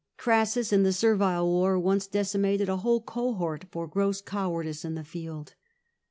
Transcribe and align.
Crassus, 0.17 0.73
in 0.73 0.81
the 0.81 0.93
Servile 0.93 1.45
War, 1.47 1.77
once 1.77 2.07
decimated 2.07 2.67
a 2.67 2.77
whole 2.77 3.01
cohort 3.01 3.65
for 3.69 3.85
gross 3.87 4.19
cowardice 4.19 4.83
in 4.83 4.95
the 4.95 5.03
field. 5.03 5.53